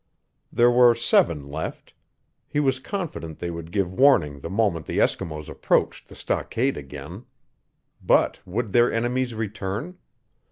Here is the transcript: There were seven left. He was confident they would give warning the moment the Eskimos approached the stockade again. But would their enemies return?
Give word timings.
There 0.51 0.71
were 0.71 0.95
seven 0.95 1.43
left. 1.43 1.93
He 2.47 2.59
was 2.59 2.79
confident 2.79 3.37
they 3.37 3.51
would 3.51 3.71
give 3.71 3.93
warning 3.93 4.39
the 4.39 4.49
moment 4.49 4.87
the 4.87 4.97
Eskimos 4.97 5.47
approached 5.47 6.07
the 6.07 6.15
stockade 6.15 6.75
again. 6.75 7.25
But 8.01 8.39
would 8.43 8.73
their 8.73 8.91
enemies 8.91 9.35
return? 9.35 9.99